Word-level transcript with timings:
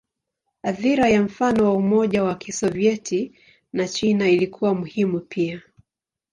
Athira 0.63 1.09
ya 1.09 1.21
mfano 1.23 1.63
wa 1.63 1.73
Umoja 1.73 2.23
wa 2.23 2.35
Kisovyeti 2.35 3.35
na 3.73 3.87
China 3.87 4.29
ilikuwa 4.29 4.73
muhimu 4.75 5.19
pia. 5.19 5.61